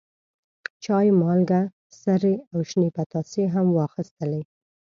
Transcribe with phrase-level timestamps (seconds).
[0.83, 1.61] چای، مالګه،
[2.01, 4.41] سرې او شنې پتاسې هم واخیستلې.